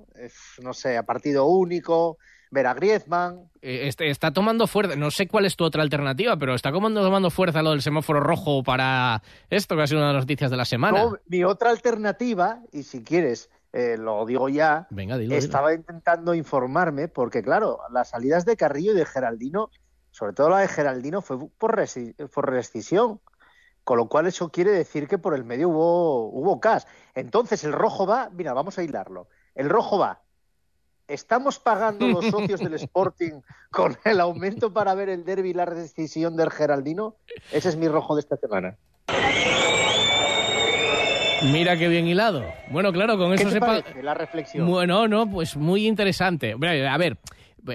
[0.62, 2.17] no sé, a partido único,
[2.51, 3.49] ver a Griezmann.
[3.62, 4.95] Este- está tomando fuerza.
[4.95, 8.19] No sé cuál es tu otra alternativa, pero está tomando, tomando fuerza lo del semáforo
[8.19, 11.04] rojo para esto, que ha sido una de las noticias de la semana.
[11.04, 15.43] No, mi otra alternativa, y si quieres, eh, lo digo ya, Venga, dilo, dilo.
[15.45, 19.69] estaba intentando informarme, porque claro, las salidas de Carrillo y de Geraldino,
[20.12, 23.19] sobre todo la de Geraldino, fue por, resi- por rescisión.
[23.84, 26.84] Con lo cual eso quiere decir que por el medio hubo, hubo cash.
[27.15, 29.27] Entonces el rojo va, mira, vamos a hilarlo.
[29.55, 30.21] El rojo va.
[31.07, 35.65] ¿Estamos pagando los socios del Sporting con el aumento para ver el derby y la
[35.65, 37.15] rescisión del Geraldino?
[37.51, 38.77] Ese es mi rojo de esta semana.
[41.43, 42.54] Mira qué bien hilado.
[42.67, 44.67] Bueno, claro, con ¿Qué eso te se pa- parece la reflexión?
[44.67, 46.54] Bueno, no, pues muy interesante.
[46.54, 47.17] A ver,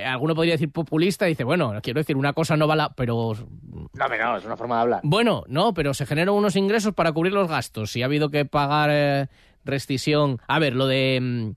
[0.05, 2.90] alguno podría decir populista, dice, bueno, quiero decir, una cosa no va la...
[2.90, 3.35] Pero
[3.94, 5.00] No, no, es una forma de hablar.
[5.02, 7.90] Bueno, no, pero se generan unos ingresos para cubrir los gastos.
[7.92, 9.26] Si ha habido que pagar eh,
[9.64, 10.40] rescisión.
[10.46, 11.18] A ver, lo de.
[11.20, 11.50] mm,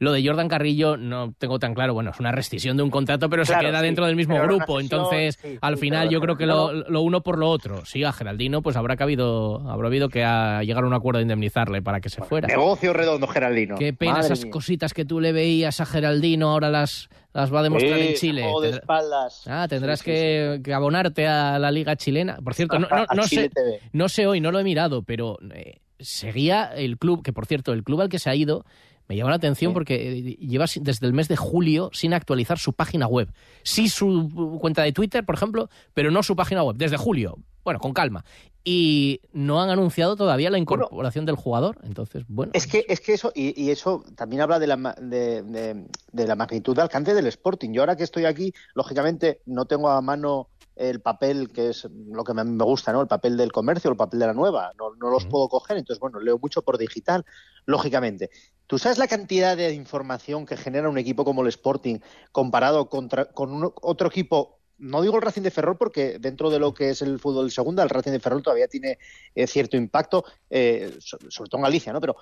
[0.00, 1.94] Lo de Jordan Carrillo no tengo tan claro.
[1.94, 4.40] Bueno, es una rescisión de un contrato, pero Claro, se queda sí, dentro del mismo
[4.42, 4.80] grupo.
[4.80, 7.84] Entonces, sí, al final, yo creo que lo, lo uno por lo otro.
[7.86, 11.18] Sí, a Geraldino, pues habrá que habido, habrá habido que a llegar a un acuerdo
[11.18, 12.48] de indemnizarle para que se fuera.
[12.48, 13.76] Negocio redondo, Geraldino.
[13.76, 14.50] Qué pena Madre esas mía.
[14.52, 18.44] cositas que tú le veías a Geraldino, ahora las, las va a demostrar en Chile.
[18.62, 19.44] de espaldas.
[19.46, 22.38] Ah, tendrás que, que abonarte a la Liga Chilena.
[22.42, 23.80] Por cierto, no, no, no sé, TV.
[23.92, 27.72] no sé hoy, no lo he mirado, pero eh, seguía el club, que por cierto,
[27.72, 28.64] el club al que se ha ido,
[29.08, 32.72] me llamó la atención porque eh, lleva desde el mes de julio sin actualizar su
[32.72, 33.32] página web.
[33.62, 37.38] Sí su cuenta de Twitter, por ejemplo, pero no su página web, desde julio.
[37.64, 38.24] Bueno, con calma.
[38.66, 41.78] Y no han anunciado todavía la incorporación del jugador.
[41.82, 42.52] Entonces, bueno.
[42.54, 46.34] Es que, es que eso, y, y eso también habla de la, de- de la
[46.34, 47.72] magnitud de alcance del Sporting.
[47.72, 52.24] Yo ahora que estoy aquí, lógicamente no tengo a mano el papel que es lo
[52.24, 53.00] que me, gusta, ¿no?
[53.00, 54.72] El papel del comercio, el papel de la nueva.
[54.78, 57.24] No, no los puedo coger, entonces, bueno, leo mucho por digital,
[57.66, 58.30] lógicamente.
[58.66, 61.98] ¿Tú sabes la cantidad de información que genera un equipo como el Sporting
[62.32, 64.63] comparado contra, con un- otro equipo?
[64.78, 67.82] No digo el Racing de Ferrol porque dentro de lo que es el fútbol segunda,
[67.82, 68.98] el Racing de Ferrol todavía tiene
[69.34, 72.00] eh, cierto impacto, eh, so- sobre todo en Galicia, ¿no?
[72.00, 72.16] Pero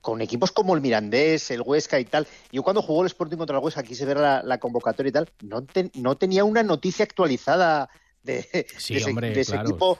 [0.00, 2.26] con equipos como el Mirandés, el Huesca y tal.
[2.52, 5.28] Yo cuando jugó el Sporting contra el Huesca, quise ver la, la convocatoria y tal,
[5.42, 7.90] no, te- no tenía una noticia actualizada
[8.22, 8.42] de,
[8.78, 9.68] Sí, de ese, hombre, de ese claro.
[9.70, 9.98] equipo.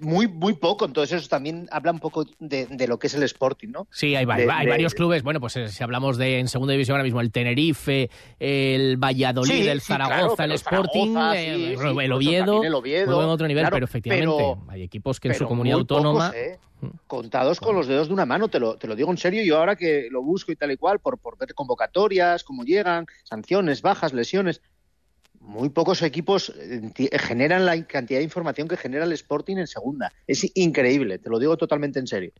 [0.00, 3.22] Muy, muy poco, entonces eso también habla un poco de, de lo que es el
[3.22, 3.86] Sporting, ¿no?
[3.90, 5.22] Sí, hay, va- De- hay de- varios clubes.
[5.22, 9.50] Bueno, pues eh, si hablamos de en segunda división ahora mismo, el Tenerife, el Valladolid,
[9.62, 13.30] Sí, el sí, Zaragoza, claro, el Sporting, Zaragoza, eh, sí, el, Oviedo, el Oviedo, juegan
[13.30, 16.26] a otro nivel, claro, pero efectivamente pero- hay equipos que en su comunidad autónoma.
[16.28, 16.58] pocos, ¿eh?
[17.06, 19.42] Contados con los dedos de una mano, te lo, te lo digo en serio.
[19.42, 23.06] Yo ahora que lo busco y tal y cual, por, por ver convocatorias, cómo llegan,
[23.24, 24.60] sanciones, bajas, lesiones,
[25.40, 30.12] muy pocos equipos eh, generan la cantidad de información que genera el Sporting en segunda.
[30.26, 32.32] Es increíble, te lo digo totalmente en serio.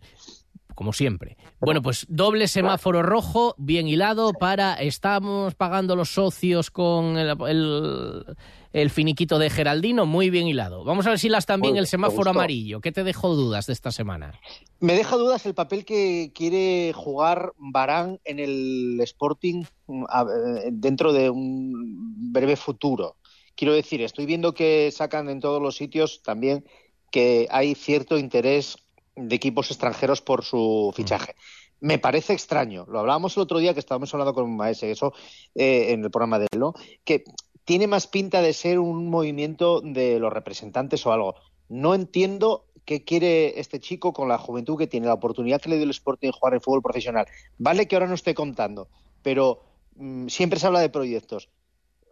[0.76, 1.36] Como siempre.
[1.58, 8.24] Bueno, pues doble semáforo rojo, bien hilado para estamos pagando los socios con el, el-
[8.72, 10.84] el finiquito de Geraldino, muy bien hilado.
[10.84, 12.82] Vamos a ver si las también el semáforo amarillo.
[12.82, 14.38] ¿Qué te dejó dudas de esta semana?
[14.80, 21.14] Me deja dudas el papel que quiere jugar Barán en el Sporting mm, eh, dentro
[21.14, 23.16] de un breve futuro.
[23.54, 26.62] Quiero decir, estoy viendo que sacan en todos los sitios también
[27.10, 28.76] que hay cierto interés
[29.16, 31.34] de equipos extranjeros por su fichaje.
[31.80, 32.86] Me parece extraño.
[32.88, 35.12] Lo hablábamos el otro día que estábamos hablando con Maese, eso
[35.54, 36.74] eh, en el programa de él, ¿no?
[37.04, 37.24] Que
[37.64, 41.34] tiene más pinta de ser un movimiento de los representantes o algo.
[41.68, 45.76] No entiendo qué quiere este chico con la juventud que tiene, la oportunidad que le
[45.76, 47.26] dio el Sporting de jugar en fútbol profesional.
[47.58, 48.88] Vale que ahora no esté contando,
[49.22, 49.64] pero
[49.96, 51.50] mm, siempre se habla de proyectos.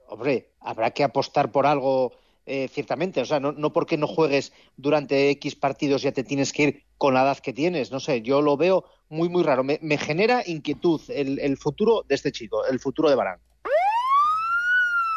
[0.08, 2.12] Hombre, habrá que apostar por algo
[2.46, 3.20] eh, ciertamente.
[3.20, 6.82] O sea, no, no porque no juegues durante X partidos ya te tienes que ir
[6.98, 7.90] con la edad que tienes.
[7.90, 9.64] No sé, yo lo veo muy, muy raro.
[9.64, 13.40] Me, me genera inquietud el, el futuro de este chico, el futuro de Barán.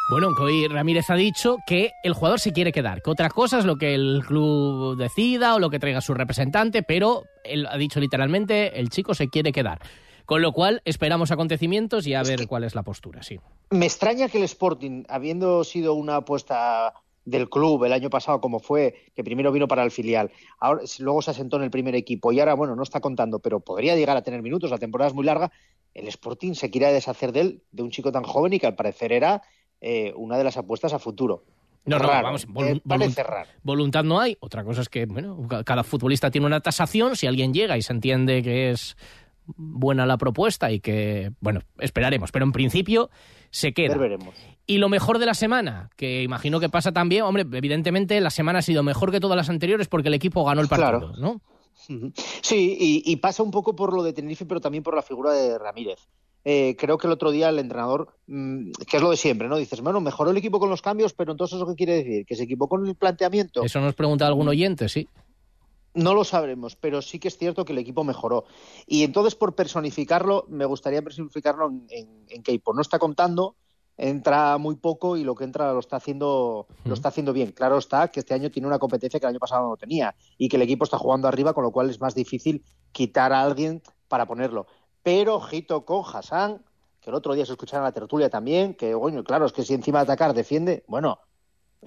[0.10, 3.60] Bueno, aunque hoy Ramírez ha dicho que el jugador se quiere quedar, que otra cosa
[3.60, 7.76] es lo que el club decida o lo que traiga su representante, pero él ha
[7.78, 9.82] dicho literalmente, el chico se quiere quedar.
[10.26, 13.40] Con lo cual, esperamos acontecimientos y a ver cuál es la postura, sí.
[13.70, 16.94] Me extraña que el Sporting, habiendo sido una apuesta
[17.28, 21.22] del club el año pasado como fue, que primero vino para el filial, ahora luego
[21.22, 24.16] se asentó en el primer equipo y ahora, bueno, no está contando, pero podría llegar
[24.16, 25.52] a tener minutos, la temporada es muy larga,
[25.94, 28.76] el Sporting se quiera deshacer de él, de un chico tan joven y que al
[28.76, 29.42] parecer era
[29.82, 31.44] eh, una de las apuestas a futuro.
[31.86, 33.50] No, no, Raro, vamos, me volun- parece volun- raro.
[33.63, 34.38] voluntad no hay.
[34.42, 37.16] Otra cosa es que, bueno, ca- cada futbolista tiene una tasación.
[37.16, 38.98] Si alguien llega y se entiende que es
[39.55, 42.31] buena la propuesta y que, bueno, esperaremos.
[42.31, 43.10] Pero en principio
[43.49, 43.95] se queda.
[43.97, 44.36] Veremos.
[44.65, 48.60] Y lo mejor de la semana, que imagino que pasa también, hombre, evidentemente la semana
[48.60, 51.13] ha sido mejor que todas las anteriores porque el equipo ganó el partido, Claro.
[51.17, 51.41] ¿no?
[52.41, 55.31] Sí, y, y pasa un poco por lo de Tenerife, pero también por la figura
[55.31, 55.99] de Ramírez.
[56.43, 59.57] Eh, creo que el otro día el entrenador, mm, que es lo de siempre, ¿no?
[59.57, 62.25] Dices, bueno, mejoró el equipo con los cambios, pero entonces ¿eso qué quiere decir?
[62.25, 63.63] ¿Que se equivocó en el planteamiento?
[63.63, 65.07] Eso nos pregunta algún oyente, sí.
[65.97, 68.45] No lo sabremos, pero sí que es cierto que el equipo mejoró.
[68.86, 72.73] Y entonces, por personificarlo, me gustaría personificarlo en, en, en Keipo.
[72.73, 73.55] No está contando,
[73.97, 77.51] entra muy poco y lo que entra lo está haciendo lo está haciendo bien.
[77.51, 80.47] Claro está que este año tiene una competencia que el año pasado no tenía y
[80.47, 83.81] que el equipo está jugando arriba, con lo cual es más difícil quitar a alguien
[84.07, 84.67] para ponerlo.
[85.01, 86.63] Pero ojito con Hassan,
[87.01, 89.63] que el otro día se escucharon en la tertulia también, que bueno, claro, es que
[89.63, 91.19] si encima de atacar defiende, bueno,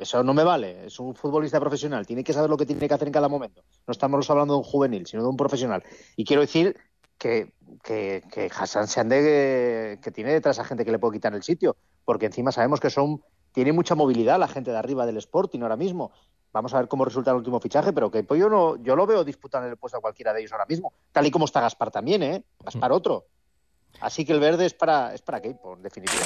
[0.01, 0.87] eso no me vale.
[0.87, 2.07] Es un futbolista profesional.
[2.07, 3.63] Tiene que saber lo que tiene que hacer en cada momento.
[3.87, 5.83] No estamos hablando de un juvenil, sino de un profesional.
[6.17, 6.77] Y quiero decir
[7.19, 11.35] que, que, que Hassan se ande, que tiene detrás a gente que le puede quitar
[11.35, 11.77] el sitio.
[12.05, 15.77] Porque encima sabemos que son tiene mucha movilidad la gente de arriba del Sporting ahora
[15.77, 16.13] mismo.
[16.53, 19.07] Vamos a ver cómo resulta el último fichaje, pero que pues yo no, yo lo
[19.07, 20.93] veo disputar el puesto a cualquiera de ellos ahora mismo.
[21.13, 22.45] Tal y como está Gaspar también, ¿eh?
[22.65, 23.27] Gaspar otro.
[24.01, 26.25] Así que el verde es para, es para Keipo, en definitiva.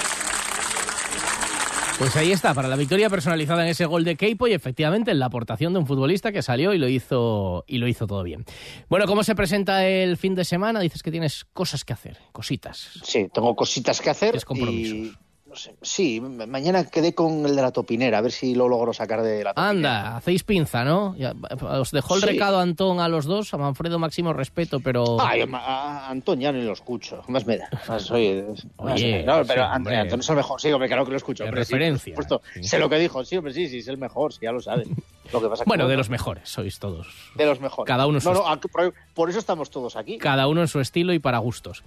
[1.98, 5.20] Pues ahí está, para la victoria personalizada en ese gol de Keipo y efectivamente en
[5.20, 8.44] la aportación de un futbolista que salió y lo hizo y lo hizo todo bien.
[8.88, 10.80] Bueno, ¿cómo se presenta el fin de semana?
[10.80, 13.00] Dices que tienes cosas que hacer, cositas.
[13.04, 14.36] Sí, tengo cositas que hacer.
[14.56, 15.12] Y,
[15.54, 18.68] no sé, sí, ma- mañana quedé con el de la topinera, a ver si lo
[18.68, 19.70] logro sacar de la topinera.
[19.70, 21.14] Anda, hacéis pinza, ¿no?
[21.16, 22.26] Ya, os dejó el Sí.
[22.26, 25.16] recado Antón a los dos, a Manfredo máximo respeto, pero...
[25.20, 27.68] Ay, a Antón ya ni lo escucho, más me da.
[27.88, 28.44] Más, oye,
[28.82, 29.38] más Oye, me da.
[29.40, 29.94] no, pero sí.
[29.94, 31.44] Antón es el mejor, sí, hombre, claro que lo escucho.
[31.44, 32.42] Hombre, sí, por referencia, supuesto.
[32.60, 34.84] sé lo que dijo, sí, hombre, sí, sí, es el mejor, sí, ya lo sabe.
[35.32, 37.06] Lo que pasa que Bueno, de no- los mejores, sois todos.
[37.36, 37.86] de los mejores.
[37.88, 40.18] Cada uno no, no, por, por eso estamos todos aquí.
[40.18, 41.82] Cada uno en su estilo y para gustos.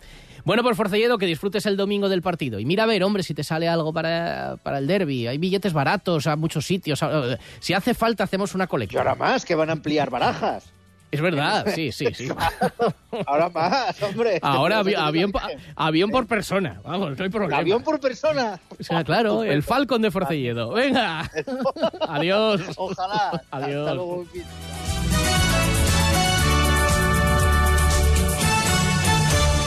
[0.46, 2.58] Bueno, pues Forcelledo, que disfrutes el domingo del partido.
[2.60, 5.26] Y mira a ver, hombre, si te sale algo para, para el derby.
[5.26, 7.02] Hay billetes baratos a muchos sitios.
[7.02, 8.96] A- Si hace falta, hacemos una colecta.
[8.96, 10.66] Y ahora más, que van a ampliar barajas.
[11.10, 12.28] Es verdad, sí, sí, sí.
[13.28, 14.40] Ahora más, hombre.
[14.42, 15.32] Ahora avi- avión,
[15.78, 16.82] avión por persona.
[16.84, 17.58] Vamos, no hay problema.
[17.60, 18.60] Avión por persona.
[18.78, 20.74] O sea, claro, el Falcon de Forcelledo.
[20.74, 21.32] Venga.
[22.10, 22.60] Adiós.
[22.76, 23.42] Ojalá.
[23.52, 23.80] Adiós.
[23.88, 24.26] Hasta luego.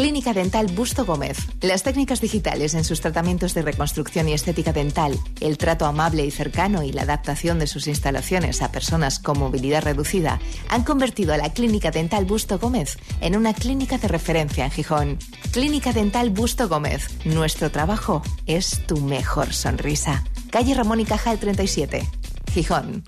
[0.00, 1.36] Clínica Dental Busto Gómez.
[1.60, 6.30] Las técnicas digitales en sus tratamientos de reconstrucción y estética dental, el trato amable y
[6.30, 11.36] cercano y la adaptación de sus instalaciones a personas con movilidad reducida han convertido a
[11.36, 15.18] la Clínica Dental Busto Gómez en una clínica de referencia en Gijón.
[15.52, 17.06] Clínica Dental Busto Gómez.
[17.26, 20.24] Nuestro trabajo es tu mejor sonrisa.
[20.48, 22.08] Calle Ramón y Cajal 37.
[22.54, 23.04] Gijón.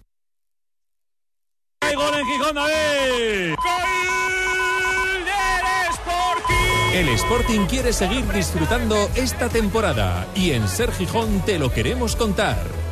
[1.81, 3.55] ¡Hay gol en Gijón, David!
[3.57, 4.32] ¡Gol!
[6.93, 12.92] El Sporting quiere seguir disfrutando esta temporada y en Ser Gijón te lo queremos contar.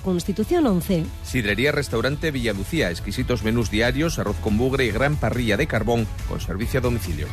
[0.00, 1.04] Constitución 11.
[1.24, 6.40] Sidrería Restaurante Villalucía, exquisitos menús diarios, arroz con bugre y gran parrilla de carbón con
[6.40, 7.26] servicio a domicilio.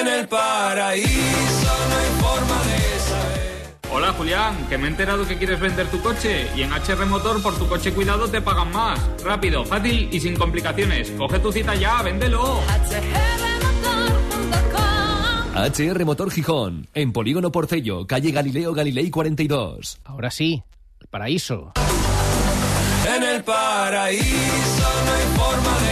[0.00, 3.76] En el paraíso no hay forma de saber.
[3.92, 7.42] Hola Julián, que me he enterado que quieres vender tu coche y en HR Motor
[7.42, 9.00] por tu coche cuidado te pagan más.
[9.24, 11.10] Rápido, fácil y sin complicaciones.
[11.12, 12.60] Coge tu cita ya, véndelo.
[12.60, 13.39] HR
[16.04, 19.98] Motor Gijón, en Polígono Porcello, calle Galileo Galilei 42.
[20.04, 20.62] Ahora sí,
[21.00, 21.72] el paraíso.
[23.16, 25.89] En el paraíso no hay forma de.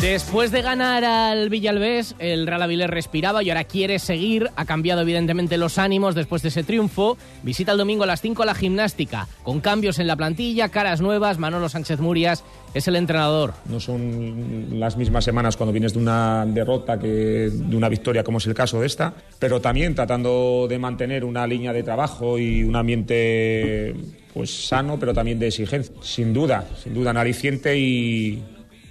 [0.00, 4.48] Después de ganar al Villalbés, el Real respiraba y ahora quiere seguir.
[4.56, 7.18] Ha cambiado evidentemente los ánimos después de ese triunfo.
[7.42, 11.38] Visita el domingo a las 5 la gimnástica, con cambios en la plantilla, caras nuevas.
[11.38, 13.52] Manolo Sánchez Murias es el entrenador.
[13.66, 18.38] No son las mismas semanas cuando vienes de una derrota que de una victoria, como
[18.38, 22.64] es el caso de esta, pero también tratando de mantener una línea de trabajo y
[22.64, 23.94] un ambiente
[24.32, 25.94] pues sano, pero también de exigencia.
[26.00, 28.42] Sin duda, sin duda, aliciente y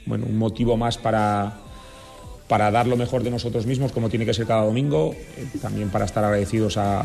[0.10, 1.54] bueno, un motivo más para,
[2.50, 5.90] para dar lo mejor de nosotros mismos, como tiene que ser cada domingo, eh, también
[5.90, 7.02] para estar agradecidos a,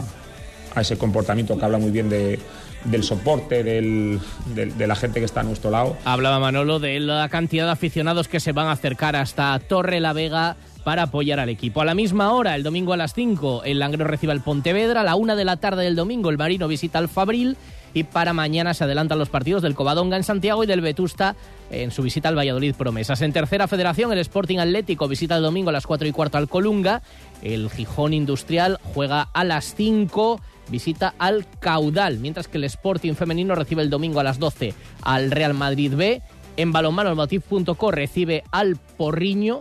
[0.74, 2.40] a ese comportamiento que habla muy bien de,
[2.84, 4.18] del soporte, del,
[4.55, 5.96] del- de la gente que está a nuestro lado.
[6.05, 10.12] Hablaba Manolo de la cantidad de aficionados que se van a acercar hasta Torre la
[10.12, 11.80] Vega para apoyar al equipo.
[11.80, 15.00] A la misma hora, el domingo a las 5, el Langreo recibe al Pontevedra.
[15.00, 17.57] A la 1 de la tarde del domingo, el Marino visita al Fabril.
[17.95, 21.36] Y para mañana se adelantan los partidos del Covadonga en Santiago y del Vetusta
[21.70, 23.22] en su visita al Valladolid Promesas.
[23.22, 26.49] En tercera federación, el Sporting Atlético visita el domingo a las 4 y cuarto al
[26.49, 27.03] Colunga.
[27.40, 30.40] El Gijón Industrial juega a las 5
[30.70, 35.30] visita al Caudal, mientras que el Sporting femenino recibe el domingo a las 12 al
[35.30, 36.22] Real Madrid B.
[36.57, 39.61] En balonmano, el Motiv.co recibe al Porriño.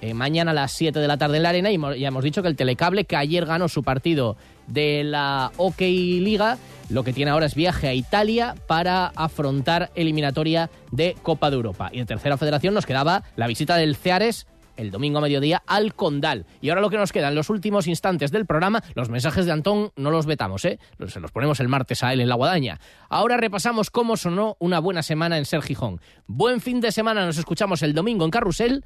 [0.00, 2.42] eh, mañana a las 7 de la tarde en la arena y ya hemos dicho
[2.42, 6.58] que el Telecable, que ayer ganó su partido de la OK Liga,
[6.88, 11.90] lo que tiene ahora es viaje a Italia para afrontar eliminatoria de Copa de Europa.
[11.92, 14.46] Y en tercera federación nos quedaba la visita del Ceares
[14.76, 16.46] el domingo a mediodía al Condal.
[16.60, 19.52] Y ahora lo que nos queda en los últimos instantes del programa, los mensajes de
[19.52, 20.78] Antón no los vetamos, ¿eh?
[21.08, 22.80] Se los ponemos el martes a él en la guadaña.
[23.08, 26.00] Ahora repasamos cómo sonó una buena semana en Ser Gijón.
[26.26, 28.84] Buen fin de semana, nos escuchamos el domingo en Carrusel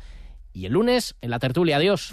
[0.52, 1.76] y el lunes en la tertulia.
[1.76, 2.12] Adiós.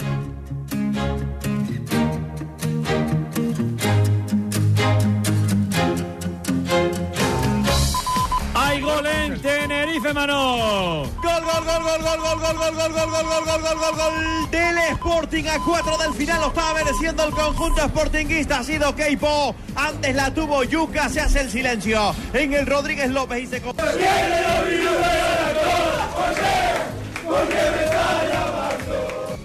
[9.95, 11.03] Tenerife, mano!
[11.23, 13.95] Gol, gol, gol, gol, gol, gol, gol, gol, gol, gol, gol, gol, gol, gol, gol,
[13.95, 18.93] gol del Sporting a 4 del final lo estaba mereciendo el conjunto sportinguista ha sido
[18.93, 23.61] Keipo antes la tuvo Yuca se hace el silencio en el Rodríguez López y se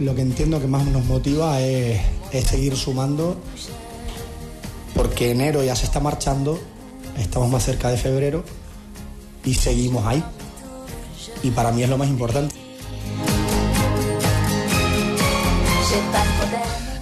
[0.00, 2.00] Lo que entiendo que más nos motiva es,
[2.32, 3.36] es seguir sumando,
[4.96, 6.58] porque enero ya se está marchando,
[7.18, 8.42] estamos más cerca de febrero
[9.44, 10.22] y seguimos ahí.
[11.42, 12.54] Y para mí es lo más importante.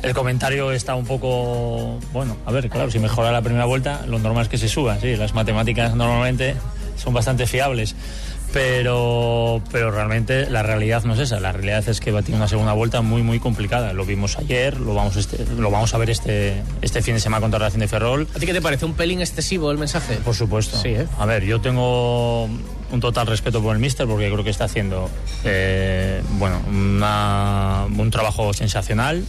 [0.03, 4.19] El comentario está un poco, bueno, a ver, claro, si mejora la primera vuelta, lo
[4.19, 6.55] normal es que se suba, sí, las matemáticas normalmente
[6.97, 7.95] son bastante fiables,
[8.53, 12.39] pero, pero realmente la realidad no es esa, la realidad es que va a tener
[12.39, 15.99] una segunda vuelta muy, muy complicada, lo vimos ayer, lo vamos, este, lo vamos a
[15.99, 18.27] ver este, este fin de semana contra Racing de Ferrol.
[18.35, 18.87] ¿A ti qué te parece?
[18.87, 20.15] ¿Un pelín excesivo el mensaje?
[20.25, 20.79] Por supuesto.
[20.79, 21.07] Sí, ¿eh?
[21.19, 22.49] A ver, yo tengo
[22.91, 25.11] un total respeto por el míster porque creo que está haciendo
[25.45, 29.25] eh, bueno, un trabajo sensacional.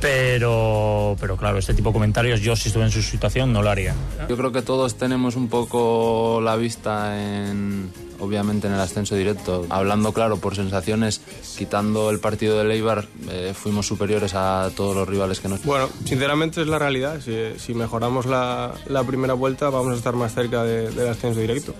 [0.00, 3.70] Pero, pero claro, este tipo de comentarios yo si estuve en su situación no lo
[3.70, 3.94] haría.
[4.28, 9.66] Yo creo que todos tenemos un poco la vista en, obviamente, en el ascenso directo.
[9.68, 11.20] Hablando, claro, por sensaciones,
[11.58, 15.62] quitando el partido de Leibar, eh, fuimos superiores a todos los rivales que nos...
[15.64, 17.20] Bueno, sinceramente es la realidad.
[17.20, 21.40] Si, si mejoramos la, la primera vuelta, vamos a estar más cerca de- del ascenso
[21.40, 21.74] directo.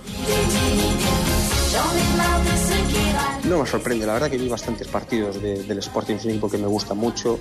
[3.44, 6.58] No me sorprende, la verdad que vi bastantes partidos del Sporting, es un equipo que
[6.58, 7.40] me gusta mucho.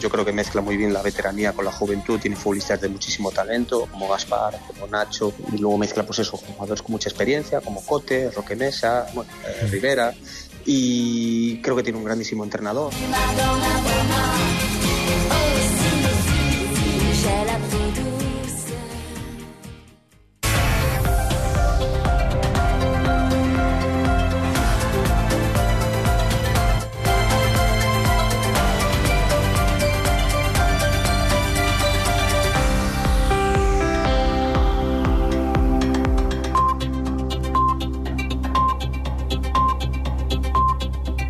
[0.00, 3.30] Yo creo que mezcla muy bien la veteranía con la juventud, tiene futbolistas de muchísimo
[3.30, 7.84] talento, como Gaspar, como Nacho, y luego mezcla pues eso, jugadores con mucha experiencia, como
[7.86, 10.12] Cote, Roque Mesa, bueno, eh, Rivera,
[10.64, 12.92] y creo que tiene un grandísimo entrenador.